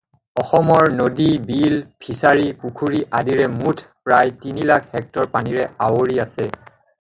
অসমৰ 0.43 0.85
নদী-বিল, 0.93 1.75
ফিচাৰী, 2.05 2.47
পুখুৰী 2.63 3.03
আদিৰে 3.19 3.45
মুঠতে 3.59 3.93
প্ৰায় 4.09 4.33
তিনি 4.47 4.67
লাখ 4.71 4.89
হেক্টৰ 4.97 5.31
পানীৰে 5.37 5.69
আৱৰি 5.91 6.19
আছে। 6.27 6.49